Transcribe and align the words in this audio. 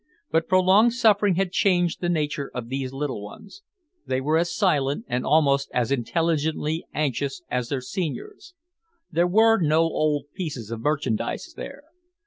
But 0.31 0.47
prolonged 0.47 0.95
suffering 0.95 1.35
had 1.35 1.51
changed 1.51 2.01
the 2.01 2.09
nature 2.09 2.49
of 2.55 2.69
these 2.69 2.91
little 2.91 3.23
ones. 3.23 3.61
They 4.07 4.19
were 4.19 4.39
as 4.39 4.51
silent 4.51 5.05
and 5.07 5.23
almost 5.27 5.69
as 5.75 5.91
intelligently 5.91 6.87
anxious 6.91 7.43
as 7.51 7.69
their 7.69 7.81
seniors. 7.81 8.55
There 9.11 9.27
were 9.27 9.59
no 9.59 9.81
old 9.81 10.25
pieces 10.33 10.71
of 10.71 10.79
merchandise 10.81 11.53
there. 11.55 11.83